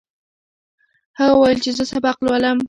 هغه 1.19 1.33
وویل 1.35 1.59
چې 1.63 1.71
زه 1.77 1.83
سبق 1.91 2.15
لولم. 2.25 2.57